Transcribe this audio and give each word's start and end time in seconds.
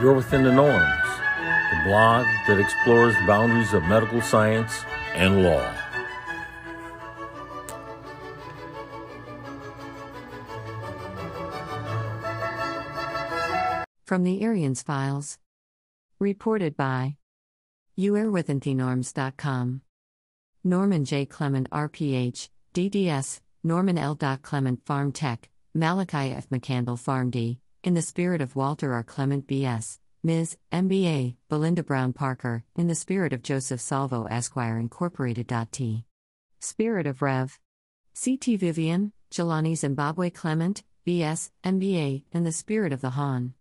You're 0.00 0.14
Within 0.14 0.44
the 0.44 0.52
Norms, 0.52 1.08
the 1.72 1.80
blog 1.84 2.24
that 2.46 2.60
explores 2.60 3.16
the 3.16 3.26
boundaries 3.26 3.72
of 3.72 3.82
medical 3.82 4.22
science 4.22 4.84
and 5.12 5.42
law. 5.42 5.74
From 14.06 14.22
the 14.22 14.40
Arians 14.40 14.84
Files. 14.84 15.36
Reported 16.20 16.76
by 16.76 17.16
youarewithinthenorms.com. 17.98 19.80
Norman 20.62 21.04
J. 21.04 21.26
Clement, 21.26 21.68
RPH, 21.70 22.48
DDS, 22.72 23.40
Norman 23.64 23.98
L. 23.98 24.14
Clement, 24.14 24.84
Pharm 24.84 25.12
Tech, 25.12 25.48
Malachi 25.74 26.32
F. 26.32 26.48
McCandle, 26.50 26.96
Pharm 26.96 27.32
D, 27.32 27.58
in 27.88 27.94
the 27.94 28.02
spirit 28.02 28.42
of 28.42 28.54
Walter 28.54 28.92
R. 28.92 29.02
Clement, 29.02 29.46
B.S., 29.46 29.98
Ms., 30.22 30.58
MBA, 30.70 31.36
Belinda 31.48 31.82
Brown 31.82 32.12
Parker, 32.12 32.62
in 32.76 32.86
the 32.86 32.94
spirit 32.94 33.32
of 33.32 33.42
Joseph 33.42 33.80
Salvo, 33.80 34.26
Esquire, 34.26 34.78
Incorporated. 34.78 35.50
T. 35.72 36.04
Spirit 36.60 37.06
of 37.06 37.22
Rev. 37.22 37.58
C.T. 38.12 38.56
Vivian, 38.56 39.14
Jelani 39.30 39.74
Zimbabwe 39.74 40.28
Clement, 40.28 40.82
B.S., 41.06 41.50
MBA, 41.64 42.24
in 42.30 42.44
the 42.44 42.52
spirit 42.52 42.92
of 42.92 43.00
the 43.00 43.16
Han. 43.16 43.54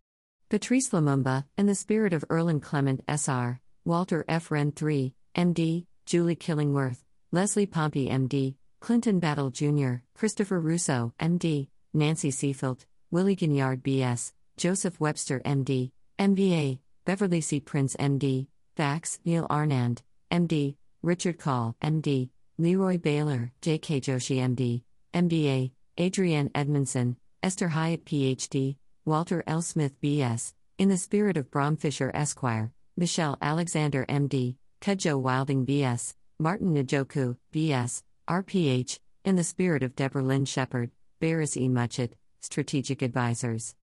Patrice 0.49 0.89
Lumumba, 0.89 1.45
in 1.57 1.67
the 1.67 1.73
spirit 1.73 2.11
of 2.11 2.25
Erland 2.29 2.61
Clement 2.61 2.99
SR, 3.07 3.61
Walter 3.85 4.25
F. 4.27 4.51
Wren 4.51 4.73
III, 4.77 5.13
MD, 5.37 5.85
Julie 6.05 6.35
Killingworth, 6.35 7.05
Leslie 7.31 7.65
Pompey 7.65 8.09
MD, 8.09 8.55
Clinton 8.81 9.21
Battle 9.21 9.51
Jr., 9.51 10.01
Christopher 10.13 10.59
Russo, 10.59 11.13
MD, 11.17 11.69
Nancy 11.93 12.29
Seafield, 12.29 12.83
Willie 13.09 13.37
Ginyard 13.37 13.83
BS, 13.83 14.33
Joseph 14.57 14.99
Webster 14.99 15.39
MD, 15.45 15.91
MBA, 16.19 16.79
Beverly 17.05 17.39
C. 17.39 17.61
Prince 17.61 17.95
MD, 17.95 18.47
FACS, 18.75 19.19
Neil 19.23 19.47
Anand, 19.47 19.99
MD, 20.29 20.75
Richard 21.01 21.39
Call, 21.39 21.77
MD, 21.81 22.29
Leroy 22.57 22.97
Baylor, 22.97 23.53
J.K. 23.61 24.01
Joshi 24.01 24.39
MD, 24.39 24.81
MBA, 25.13 25.71
Adrienne 25.97 26.51
Edmondson, 26.53 27.15
Esther 27.41 27.69
Hyatt 27.69 28.03
PhD, 28.03 28.75
Walter 29.05 29.41
L. 29.47 29.61
Smith, 29.61 29.93
B.S., 30.01 30.53
in 30.77 30.89
the 30.89 30.97
spirit 30.97 31.37
of 31.37 31.49
Bram 31.49 31.77
Fischer, 31.77 32.11
Esquire, 32.13 32.73
Michelle 32.97 33.37
Alexander, 33.41 34.05
M.D., 34.09 34.57
Kudjo 34.81 35.17
Wilding, 35.17 35.63
B.S., 35.63 36.13
Martin 36.39 36.73
Njoku, 36.73 37.37
B.S., 37.53 38.03
RPH, 38.27 38.99
in 39.23 39.37
the 39.37 39.45
spirit 39.45 39.81
of 39.81 39.95
Deborah 39.95 40.23
Lynn 40.23 40.43
Shepard, 40.43 40.91
Barris 41.21 41.55
E. 41.55 41.69
Muchett, 41.69 42.11
Strategic 42.47 43.01
Advisors. 43.01 43.75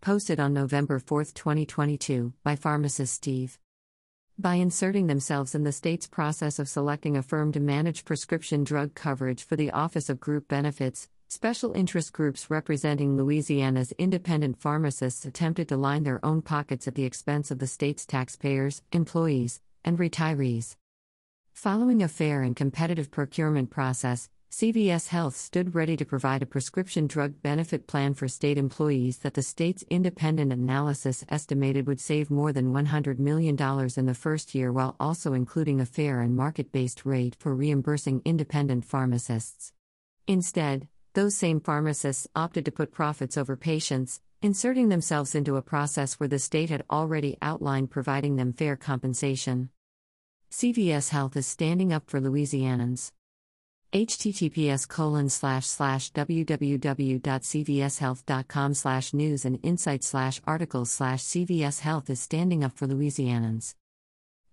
Posted 0.00 0.40
on 0.40 0.52
November 0.52 0.98
4, 0.98 1.26
2022, 1.26 2.32
by 2.42 2.56
pharmacist 2.56 3.14
Steve. 3.14 3.56
By 4.36 4.56
inserting 4.56 5.06
themselves 5.06 5.54
in 5.54 5.62
the 5.62 5.70
state's 5.70 6.08
process 6.08 6.58
of 6.58 6.68
selecting 6.68 7.16
a 7.16 7.22
firm 7.22 7.52
to 7.52 7.60
manage 7.60 8.04
prescription 8.04 8.64
drug 8.64 8.96
coverage 8.96 9.44
for 9.44 9.54
the 9.54 9.70
Office 9.70 10.08
of 10.08 10.18
Group 10.18 10.48
Benefits, 10.48 11.08
Special 11.28 11.72
interest 11.72 12.12
groups 12.12 12.50
representing 12.50 13.16
Louisiana's 13.16 13.92
independent 13.92 14.60
pharmacists 14.60 15.24
attempted 15.24 15.68
to 15.68 15.76
line 15.76 16.02
their 16.02 16.24
own 16.24 16.42
pockets 16.42 16.88
at 16.88 16.96
the 16.96 17.04
expense 17.04 17.52
of 17.52 17.60
the 17.60 17.66
state's 17.66 18.04
taxpayers, 18.04 18.82
employees, 18.92 19.60
and 19.84 19.98
retirees. 19.98 20.76
Following 21.52 22.02
a 22.02 22.08
fair 22.08 22.42
and 22.42 22.54
competitive 22.54 23.10
procurement 23.10 23.70
process, 23.70 24.28
CVS 24.50 25.08
Health 25.08 25.36
stood 25.36 25.74
ready 25.74 25.96
to 25.96 26.04
provide 26.04 26.42
a 26.42 26.46
prescription 26.46 27.06
drug 27.06 27.42
benefit 27.42 27.86
plan 27.86 28.14
for 28.14 28.28
state 28.28 28.56
employees 28.56 29.18
that 29.18 29.34
the 29.34 29.42
state's 29.42 29.84
independent 29.90 30.52
analysis 30.52 31.24
estimated 31.28 31.86
would 31.86 32.00
save 32.00 32.30
more 32.30 32.52
than 32.52 32.72
$100 32.72 33.18
million 33.18 33.56
in 33.96 34.06
the 34.06 34.14
first 34.14 34.54
year 34.54 34.72
while 34.72 34.94
also 35.00 35.32
including 35.32 35.80
a 35.80 35.86
fair 35.86 36.20
and 36.20 36.36
market 36.36 36.70
based 36.70 37.04
rate 37.04 37.36
for 37.38 37.54
reimbursing 37.54 38.22
independent 38.24 38.84
pharmacists. 38.84 39.72
Instead, 40.26 40.86
those 41.14 41.36
same 41.36 41.60
pharmacists 41.60 42.26
opted 42.34 42.64
to 42.64 42.72
put 42.72 42.92
profits 42.92 43.36
over 43.36 43.56
patients, 43.56 44.20
inserting 44.42 44.88
themselves 44.88 45.34
into 45.34 45.56
a 45.56 45.62
process 45.62 46.14
where 46.14 46.28
the 46.28 46.38
state 46.38 46.70
had 46.70 46.84
already 46.90 47.36
outlined 47.40 47.90
providing 47.90 48.36
them 48.36 48.52
fair 48.52 48.76
compensation. 48.76 49.70
CVS 50.50 51.08
Health 51.08 51.36
is 51.36 51.46
standing 51.46 51.92
up 51.92 52.08
for 52.08 52.20
Louisianans. 52.20 53.10
Https 53.94 54.88
colon 54.88 55.28
slash 55.28 55.66
slash 55.66 56.10
www.cvshealth.com 56.12 58.74
slash 58.74 59.14
news 59.14 59.44
and 59.44 59.60
insight 59.62 60.02
slash 60.02 60.40
articles 60.46 60.90
slash 60.90 61.22
CVS 61.22 61.78
Health 61.80 62.10
is 62.10 62.20
standing 62.20 62.64
up 62.64 62.76
for 62.76 62.88
Louisianans. 62.88 63.74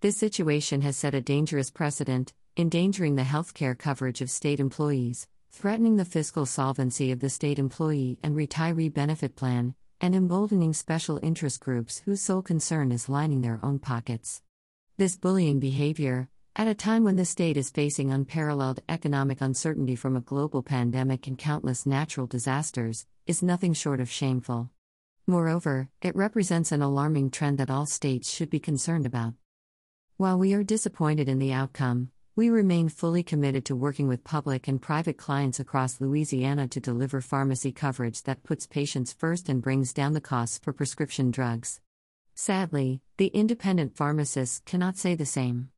This 0.00 0.16
situation 0.16 0.82
has 0.82 0.96
set 0.96 1.14
a 1.14 1.20
dangerous 1.20 1.70
precedent, 1.70 2.32
endangering 2.56 3.16
the 3.16 3.22
healthcare 3.22 3.76
coverage 3.76 4.20
of 4.20 4.30
state 4.30 4.60
employees 4.60 5.26
threatening 5.52 5.96
the 5.96 6.04
fiscal 6.04 6.46
solvency 6.46 7.12
of 7.12 7.20
the 7.20 7.28
state 7.28 7.58
employee 7.58 8.18
and 8.22 8.34
retiree 8.34 8.92
benefit 8.92 9.36
plan, 9.36 9.74
and 10.00 10.14
emboldening 10.14 10.72
special 10.72 11.20
interest 11.22 11.60
groups 11.60 12.00
whose 12.06 12.22
sole 12.22 12.42
concern 12.42 12.90
is 12.90 13.08
lining 13.08 13.42
their 13.42 13.60
own 13.62 13.78
pockets. 13.78 14.40
This 14.96 15.16
bullying 15.16 15.60
behavior, 15.60 16.28
at 16.54 16.68
a 16.68 16.74
time 16.74 17.02
when 17.02 17.16
the 17.16 17.24
state 17.24 17.56
is 17.56 17.70
facing 17.70 18.10
unparalleled 18.10 18.82
economic 18.86 19.40
uncertainty 19.40 19.96
from 19.96 20.16
a 20.16 20.20
global 20.20 20.62
pandemic 20.62 21.26
and 21.26 21.38
countless 21.38 21.86
natural 21.86 22.26
disasters, 22.26 23.06
is 23.26 23.42
nothing 23.42 23.72
short 23.72 24.00
of 24.00 24.10
shameful. 24.10 24.68
Moreover, 25.26 25.88
it 26.02 26.14
represents 26.14 26.70
an 26.70 26.82
alarming 26.82 27.30
trend 27.30 27.56
that 27.56 27.70
all 27.70 27.86
states 27.86 28.30
should 28.30 28.50
be 28.50 28.60
concerned 28.60 29.06
about. 29.06 29.32
While 30.18 30.38
we 30.38 30.52
are 30.52 30.62
disappointed 30.62 31.26
in 31.26 31.38
the 31.38 31.54
outcome, 31.54 32.10
we 32.36 32.50
remain 32.50 32.90
fully 32.90 33.22
committed 33.22 33.64
to 33.66 33.76
working 33.76 34.06
with 34.06 34.22
public 34.22 34.68
and 34.68 34.80
private 34.80 35.16
clients 35.16 35.58
across 35.58 36.00
Louisiana 36.02 36.68
to 36.68 36.80
deliver 36.80 37.22
pharmacy 37.22 37.72
coverage 37.72 38.24
that 38.24 38.42
puts 38.42 38.66
patients 38.66 39.14
first 39.14 39.48
and 39.48 39.62
brings 39.62 39.94
down 39.94 40.12
the 40.12 40.20
costs 40.20 40.58
for 40.58 40.74
prescription 40.74 41.30
drugs. 41.30 41.80
Sadly, 42.34 43.00
the 43.16 43.28
independent 43.28 43.96
pharmacists 43.96 44.60
cannot 44.66 44.98
say 44.98 45.14
the 45.14 45.26
same. 45.26 45.71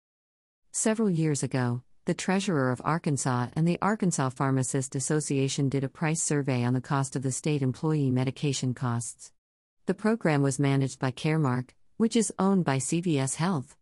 Several 0.76 1.08
years 1.08 1.44
ago, 1.44 1.82
the 2.04 2.14
treasurer 2.14 2.72
of 2.72 2.82
Arkansas 2.84 3.46
and 3.54 3.66
the 3.66 3.78
Arkansas 3.80 4.30
Pharmacist 4.30 4.96
Association 4.96 5.68
did 5.68 5.84
a 5.84 5.88
price 5.88 6.20
survey 6.20 6.64
on 6.64 6.74
the 6.74 6.80
cost 6.80 7.14
of 7.14 7.22
the 7.22 7.30
state 7.30 7.62
employee 7.62 8.10
medication 8.10 8.74
costs. 8.74 9.30
The 9.86 9.94
program 9.94 10.42
was 10.42 10.58
managed 10.58 10.98
by 10.98 11.12
Caremark, 11.12 11.70
which 11.96 12.16
is 12.16 12.32
owned 12.40 12.64
by 12.64 12.78
CVS 12.78 13.36
Health. 13.36 13.76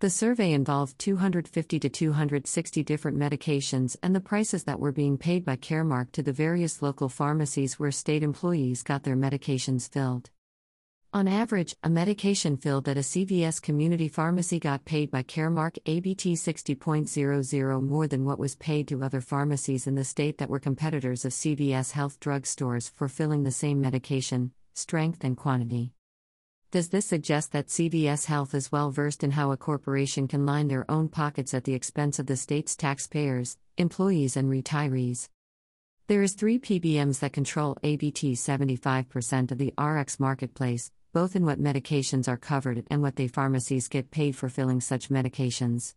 The 0.00 0.10
survey 0.10 0.52
involved 0.52 0.98
250 0.98 1.80
to 1.80 1.88
260 1.88 2.82
different 2.82 3.16
medications 3.16 3.96
and 4.02 4.14
the 4.14 4.20
prices 4.20 4.64
that 4.64 4.78
were 4.78 4.92
being 4.92 5.16
paid 5.16 5.46
by 5.46 5.56
Caremark 5.56 6.12
to 6.12 6.22
the 6.22 6.34
various 6.34 6.82
local 6.82 7.08
pharmacies 7.08 7.80
where 7.80 7.90
state 7.90 8.22
employees 8.22 8.82
got 8.82 9.04
their 9.04 9.16
medications 9.16 9.90
filled. 9.90 10.28
On 11.14 11.28
average, 11.28 11.76
a 11.84 11.88
medication 11.88 12.56
filled 12.56 12.88
at 12.88 12.96
a 12.96 13.00
CVS 13.00 13.62
community 13.62 14.08
pharmacy 14.08 14.58
got 14.58 14.84
paid 14.84 15.12
by 15.12 15.22
Caremark 15.22 15.78
ABT 15.86 16.34
60.00 16.34 17.82
more 17.84 18.08
than 18.08 18.24
what 18.24 18.40
was 18.40 18.56
paid 18.56 18.88
to 18.88 19.04
other 19.04 19.20
pharmacies 19.20 19.86
in 19.86 19.94
the 19.94 20.02
state 20.02 20.38
that 20.38 20.50
were 20.50 20.58
competitors 20.58 21.24
of 21.24 21.30
CVS 21.30 21.92
health 21.92 22.18
drug 22.18 22.46
stores 22.46 22.88
for 22.88 23.08
filling 23.08 23.44
the 23.44 23.52
same 23.52 23.80
medication, 23.80 24.50
strength, 24.72 25.22
and 25.22 25.36
quantity. 25.36 25.92
Does 26.72 26.88
this 26.88 27.06
suggest 27.06 27.52
that 27.52 27.68
CVS 27.68 28.24
Health 28.24 28.52
is 28.52 28.72
well 28.72 28.90
versed 28.90 29.22
in 29.22 29.30
how 29.30 29.52
a 29.52 29.56
corporation 29.56 30.26
can 30.26 30.44
line 30.44 30.66
their 30.66 30.84
own 30.90 31.08
pockets 31.08 31.54
at 31.54 31.62
the 31.62 31.74
expense 31.74 32.18
of 32.18 32.26
the 32.26 32.36
state's 32.36 32.74
taxpayers, 32.74 33.56
employees, 33.78 34.36
and 34.36 34.50
retirees? 34.50 35.28
There 36.08 36.24
is 36.24 36.32
3 36.32 36.58
PBMs 36.58 37.20
that 37.20 37.32
control 37.32 37.76
ABT 37.84 38.32
75% 38.32 39.52
of 39.52 39.58
the 39.58 39.72
RX 39.80 40.18
marketplace, 40.18 40.90
both 41.14 41.36
in 41.36 41.46
what 41.46 41.62
medications 41.62 42.26
are 42.26 42.36
covered 42.36 42.84
and 42.90 43.00
what 43.00 43.14
they 43.14 43.28
pharmacies 43.28 43.86
get 43.86 44.10
paid 44.10 44.34
for 44.34 44.48
filling 44.48 44.80
such 44.80 45.08
medications. 45.08 45.94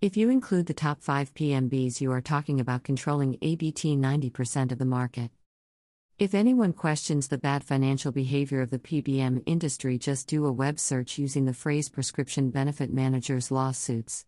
If 0.00 0.16
you 0.16 0.28
include 0.28 0.66
the 0.66 0.74
top 0.74 1.00
5 1.00 1.32
PMBs, 1.34 2.00
you 2.00 2.10
are 2.10 2.20
talking 2.20 2.58
about 2.58 2.82
controlling 2.82 3.38
ABT 3.40 3.96
90% 3.96 4.72
of 4.72 4.78
the 4.78 4.84
market. 4.84 5.30
If 6.18 6.34
anyone 6.34 6.72
questions 6.72 7.28
the 7.28 7.38
bad 7.38 7.62
financial 7.62 8.10
behavior 8.10 8.60
of 8.60 8.70
the 8.70 8.80
PBM 8.80 9.44
industry, 9.46 9.98
just 9.98 10.26
do 10.26 10.44
a 10.44 10.52
web 10.52 10.80
search 10.80 11.16
using 11.16 11.44
the 11.44 11.54
phrase 11.54 11.88
prescription 11.88 12.50
benefit 12.50 12.92
managers 12.92 13.52
lawsuits. 13.52 14.26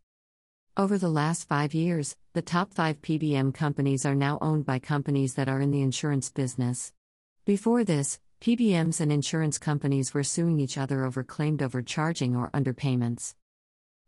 Over 0.77 0.99
the 0.99 1.09
last 1.09 1.49
five 1.49 1.75
years, 1.75 2.15
the 2.35 2.43
top 2.43 2.73
five 2.73 3.03
PBM 3.03 3.53
companies 3.55 4.07
are 4.07 4.15
now 4.15 4.39
owned 4.41 4.65
by 4.65 4.79
companies 4.79 5.35
that 5.35 5.49
are 5.49 5.61
in 5.61 5.73
the 5.73 5.83
insurance 5.83 6.31
business. 6.31 6.93
Before 7.45 7.83
this, 7.83 8.21
PBMs 8.41 9.01
and 9.01 9.13
insurance 9.13 9.59
companies 9.59 10.15
were 10.15 10.23
suing 10.23 10.59
each 10.61 10.79
other 10.79 11.05
over 11.05 11.23
claimed 11.23 11.63
overcharging 11.63 12.35
or 12.35 12.51
underpayments. 12.51 13.35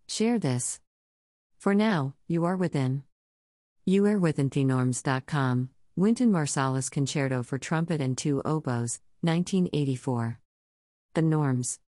Share 0.08 0.38
this. 0.38 0.80
For 1.58 1.74
now, 1.74 2.14
you 2.26 2.44
are 2.44 2.56
within. 2.56 3.04
You 3.84 4.06
are 4.06 4.18
within 4.18 4.50
thenorms.com. 4.50 5.70
Wynton 5.96 6.32
Marsalis 6.32 6.90
Concerto 6.90 7.42
for 7.42 7.58
Trumpet 7.58 8.00
and 8.00 8.16
Two 8.16 8.40
Oboes, 8.44 9.00
1984. 9.20 10.38
The 11.14 11.22
Norms. 11.22 11.78